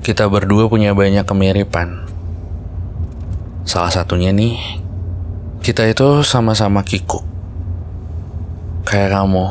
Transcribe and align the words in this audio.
Kita 0.00 0.32
berdua 0.32 0.72
punya 0.72 0.96
banyak 0.96 1.28
kemiripan. 1.28 2.08
Salah 3.68 3.92
satunya 3.92 4.32
nih, 4.32 4.56
kita 5.60 5.84
itu 5.84 6.24
sama-sama 6.24 6.80
kikuk. 6.80 7.20
Kayak 8.88 9.20
kamu, 9.20 9.46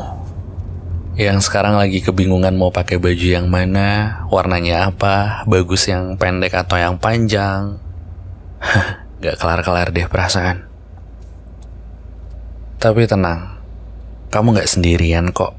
yang 1.14 1.38
sekarang 1.38 1.78
lagi 1.78 2.02
kebingungan 2.02 2.58
mau 2.58 2.74
pakai 2.74 2.98
baju 2.98 3.26
yang 3.30 3.46
mana, 3.46 4.22
warnanya 4.26 4.90
apa, 4.90 5.46
bagus 5.46 5.86
yang 5.86 6.18
pendek 6.18 6.50
atau 6.50 6.82
yang 6.82 6.98
panjang. 6.98 7.78
Gak 9.22 9.38
kelar-kelar 9.38 9.94
deh 9.94 10.10
perasaan. 10.10 10.66
Tapi 12.80 13.04
tenang, 13.06 13.60
kamu 14.32 14.56
gak 14.56 14.70
sendirian 14.72 15.28
kok. 15.36 15.52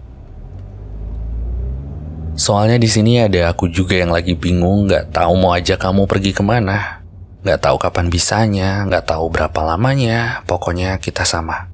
Soalnya 2.41 2.81
di 2.81 2.89
sini 2.89 3.21
ada 3.21 3.53
aku 3.53 3.69
juga 3.69 3.93
yang 3.93 4.09
lagi 4.09 4.33
bingung, 4.33 4.89
gak 4.89 5.13
tahu 5.13 5.37
mau 5.37 5.53
ajak 5.53 5.77
kamu 5.77 6.09
pergi 6.09 6.33
ke 6.33 6.41
mana. 6.41 7.05
Gak 7.45 7.69
tahu 7.69 7.77
kapan 7.77 8.09
bisanya, 8.09 8.81
gak 8.89 9.13
tahu 9.13 9.29
berapa 9.29 9.61
lamanya, 9.61 10.41
pokoknya 10.49 10.97
kita 10.97 11.21
sama. 11.21 11.69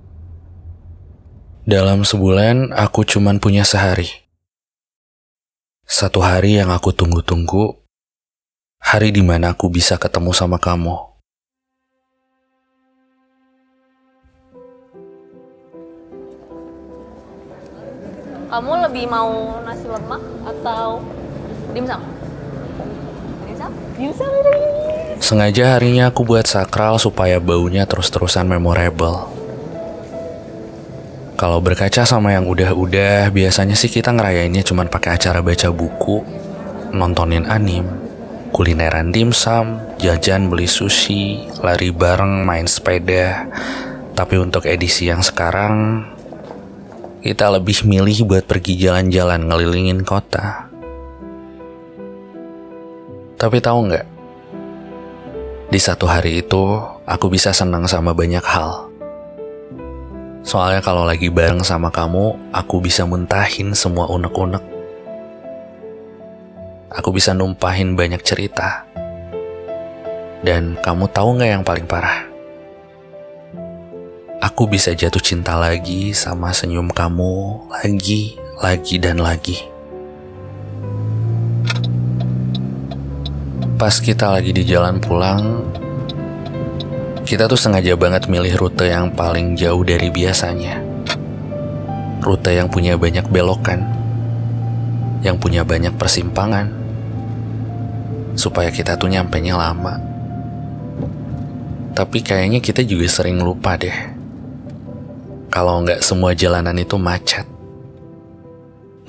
Dalam 1.64 2.04
sebulan, 2.04 2.76
aku 2.76 3.08
cuman 3.08 3.40
punya 3.40 3.64
sehari. 3.64 4.12
Satu 5.88 6.20
hari 6.20 6.60
yang 6.60 6.76
aku 6.76 6.92
tunggu-tunggu, 6.92 7.80
hari 8.84 9.16
di 9.16 9.24
mana 9.24 9.56
aku 9.56 9.72
bisa 9.72 9.96
ketemu 9.96 10.36
sama 10.36 10.60
kamu. 10.60 11.00
Kamu 18.48 18.80
lebih 18.88 19.12
mau 19.12 19.60
nasi 19.68 19.84
lemak 19.92 20.24
atau 20.48 21.04
dimsum? 21.76 22.00
Dimsum? 23.44 23.72
Dimsum. 24.00 24.32
Sengaja 25.20 25.76
harinya 25.76 26.08
aku 26.08 26.24
buat 26.24 26.48
sakral 26.48 26.96
supaya 26.96 27.44
baunya 27.44 27.84
terus-terusan 27.84 28.48
memorable. 28.48 29.28
Kalau 31.36 31.60
berkaca 31.60 32.08
sama 32.08 32.34
yang 32.34 32.48
udah-udah, 32.48 33.36
biasanya 33.36 33.76
sih 33.76 33.92
kita 33.92 34.16
ngerayainnya 34.16 34.64
cuma 34.64 34.88
pakai 34.88 35.20
acara 35.20 35.44
baca 35.44 35.68
buku, 35.68 36.24
nontonin 36.96 37.46
anim, 37.52 37.84
kulineran 38.56 39.12
dimsum, 39.12 39.78
jajan 40.00 40.48
beli 40.48 40.72
sushi, 40.72 41.52
lari 41.60 41.92
bareng 41.92 42.48
main 42.48 42.66
sepeda. 42.66 43.44
Tapi 44.16 44.40
untuk 44.40 44.66
edisi 44.66 45.12
yang 45.12 45.22
sekarang, 45.22 46.08
kita 47.18 47.50
lebih 47.50 47.82
milih 47.82 48.30
buat 48.30 48.46
pergi 48.46 48.78
jalan-jalan 48.78 49.50
ngelilingin 49.50 50.06
kota. 50.06 50.70
Tapi 53.38 53.58
tahu 53.58 53.80
nggak? 53.90 54.08
Di 55.68 55.80
satu 55.82 56.06
hari 56.08 56.46
itu, 56.46 56.80
aku 57.06 57.28
bisa 57.28 57.52
senang 57.52 57.90
sama 57.90 58.14
banyak 58.14 58.42
hal. 58.46 58.90
Soalnya 60.48 60.80
kalau 60.80 61.04
lagi 61.04 61.28
bareng 61.28 61.60
sama 61.60 61.92
kamu, 61.92 62.54
aku 62.56 62.80
bisa 62.80 63.04
muntahin 63.04 63.76
semua 63.76 64.08
unek-unek. 64.08 64.64
Aku 66.88 67.12
bisa 67.12 67.36
numpahin 67.36 68.00
banyak 68.00 68.24
cerita. 68.24 68.88
Dan 70.40 70.80
kamu 70.80 71.12
tahu 71.12 71.36
nggak 71.36 71.52
yang 71.52 71.66
paling 71.68 71.84
parah? 71.84 72.37
Aku 74.48 74.64
bisa 74.64 74.96
jatuh 74.96 75.20
cinta 75.20 75.60
lagi 75.60 76.16
sama 76.16 76.56
senyum 76.56 76.88
kamu 76.88 77.68
lagi, 77.68 78.40
lagi, 78.64 78.96
dan 78.96 79.20
lagi. 79.20 79.60
Pas 83.76 83.92
kita 84.00 84.32
lagi 84.32 84.56
di 84.56 84.64
jalan 84.64 85.04
pulang, 85.04 85.68
kita 87.28 87.52
tuh 87.52 87.60
sengaja 87.60 88.00
banget 88.00 88.32
milih 88.32 88.56
rute 88.56 88.88
yang 88.88 89.12
paling 89.12 89.60
jauh 89.60 89.84
dari 89.84 90.08
biasanya. 90.08 90.80
Rute 92.24 92.56
yang 92.56 92.72
punya 92.72 92.96
banyak 92.96 93.28
belokan, 93.28 93.84
yang 95.28 95.36
punya 95.44 95.68
banyak 95.68 95.92
persimpangan, 96.00 96.72
supaya 98.40 98.72
kita 98.72 98.96
tuh 98.96 99.12
nyampenya 99.12 99.60
lama. 99.60 100.00
Tapi 101.92 102.24
kayaknya 102.24 102.64
kita 102.64 102.88
juga 102.88 103.12
sering 103.12 103.44
lupa 103.44 103.76
deh. 103.76 104.17
Kalau 105.58 105.82
nggak 105.82 106.06
semua 106.06 106.38
jalanan 106.38 106.78
itu 106.78 107.02
macet. 107.02 107.50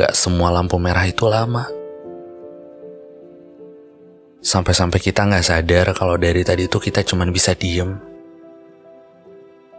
Nggak 0.00 0.16
semua 0.16 0.48
lampu 0.48 0.80
merah 0.80 1.04
itu 1.04 1.28
lama. 1.28 1.68
Sampai-sampai 4.40 4.96
kita 4.96 5.28
nggak 5.28 5.44
sadar 5.44 5.92
kalau 5.92 6.16
dari 6.16 6.40
tadi 6.48 6.64
tuh 6.64 6.80
kita 6.80 7.04
cuma 7.04 7.28
bisa 7.28 7.52
diem. 7.52 8.00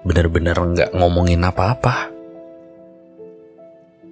Bener-bener 0.06 0.54
nggak 0.54 0.94
ngomongin 0.94 1.42
apa-apa. 1.42 2.14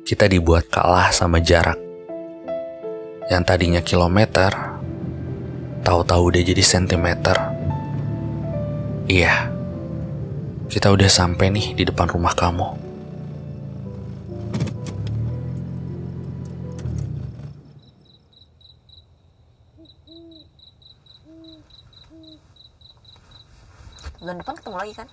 Kita 0.02 0.26
dibuat 0.26 0.66
kalah 0.74 1.14
sama 1.14 1.38
jarak. 1.38 1.78
Yang 3.30 3.44
tadinya 3.46 3.82
kilometer, 3.86 4.50
tahu-tahu 5.86 6.34
udah 6.34 6.42
jadi 6.42 6.64
sentimeter. 6.66 7.38
Iya, 9.06 9.57
kita 10.68 10.92
udah 10.92 11.08
sampai 11.08 11.48
nih 11.48 11.72
di 11.80 11.84
depan 11.88 12.12
rumah 12.12 12.36
kamu. 12.36 12.68
Bulan 24.20 24.44
depan 24.44 24.56
ketemu 24.60 24.76
lagi 24.76 24.94
kan? 25.00 25.08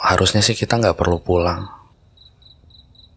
Harusnya 0.00 0.40
sih 0.40 0.56
kita 0.56 0.80
nggak 0.80 0.96
perlu 0.96 1.20
pulang. 1.20 1.68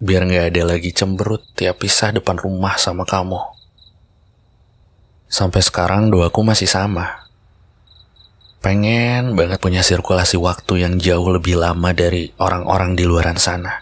Biar 0.03 0.27
nggak 0.27 0.51
ada 0.51 0.75
lagi 0.75 0.91
cemberut 0.91 1.55
tiap 1.55 1.79
pisah 1.79 2.11
depan 2.11 2.35
rumah 2.35 2.75
sama 2.75 3.07
kamu. 3.07 3.39
Sampai 5.31 5.63
sekarang 5.63 6.11
doaku 6.11 6.43
masih 6.43 6.67
sama. 6.67 7.30
Pengen 8.61 9.33
banget 9.33 9.57
punya 9.57 9.81
sirkulasi 9.81 10.37
waktu 10.37 10.85
yang 10.85 11.01
jauh 11.01 11.33
lebih 11.33 11.57
lama 11.57 11.97
dari 11.97 12.29
orang-orang 12.37 12.93
di 12.93 13.09
luaran 13.09 13.41
sana. 13.41 13.81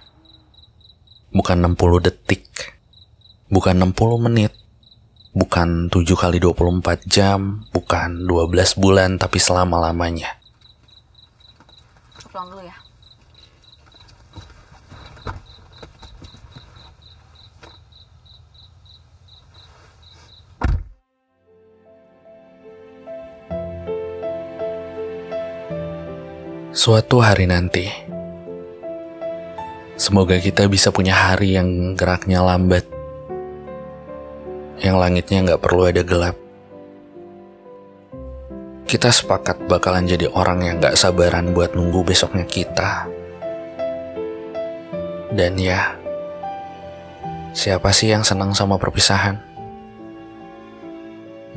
Bukan 1.35 1.59
60 1.59 2.00
detik, 2.00 2.47
bukan 3.51 3.75
60 3.75 4.23
menit, 4.23 4.56
bukan 5.35 5.91
7 5.91 6.16
kali 6.16 6.39
24 6.39 7.03
jam, 7.12 7.68
bukan 7.75 8.23
12 8.23 8.79
bulan, 8.79 9.19
tapi 9.19 9.35
selama-lamanya. 9.35 10.39
Pulang 12.31 12.47
dulu 12.47 12.63
ya. 12.63 12.88
Suatu 26.79 27.19
hari 27.19 27.44
nanti, 27.44 27.91
semoga 30.00 30.40
kita 30.40 30.63
bisa 30.72 30.95
punya 30.95 31.12
hari 31.12 31.59
yang 31.59 31.91
geraknya 31.91 32.40
lambat, 32.40 32.88
yang 34.79 34.95
langitnya 34.95 35.44
nggak 35.44 35.59
perlu 35.59 35.91
ada 35.91 36.07
gelap. 36.07 36.39
Kita 38.88 39.12
sepakat 39.12 39.68
bakalan 39.68 40.07
jadi 40.07 40.31
orang 40.31 40.63
yang 40.63 40.75
nggak 40.80 40.95
sabaran 40.95 41.51
buat 41.51 41.75
nunggu 41.75 42.00
besoknya 42.15 42.48
kita. 42.48 43.12
Dan 45.36 45.59
ya, 45.59 46.00
siapa 47.51 47.92
sih 47.92 48.15
yang 48.15 48.24
senang 48.24 48.56
sama 48.56 48.80
perpisahan? 48.80 49.36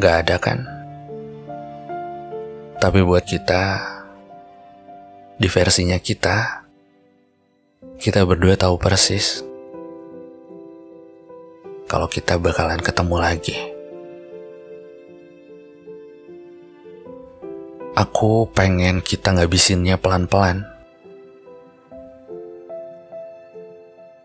Gak 0.02 0.26
ada 0.26 0.36
kan? 0.42 0.66
Tapi 2.82 3.06
buat 3.06 3.22
kita, 3.22 3.91
di 5.42 5.50
versinya 5.50 5.98
kita, 5.98 6.62
kita 7.98 8.22
berdua 8.22 8.54
tahu 8.54 8.78
persis 8.78 9.42
kalau 11.90 12.06
kita 12.06 12.38
bakalan 12.38 12.78
ketemu 12.78 13.16
lagi. 13.18 13.58
Aku 17.98 18.46
pengen 18.54 19.02
kita 19.02 19.34
ngabisinnya 19.34 19.98
pelan-pelan. 19.98 20.62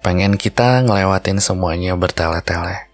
Pengen 0.06 0.38
kita 0.38 0.86
ngelewatin 0.86 1.42
semuanya 1.42 1.98
bertele-tele. 1.98 2.87